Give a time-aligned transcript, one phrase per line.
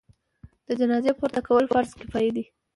[0.67, 2.43] د جنازې پورته کول فرض کفایي دی.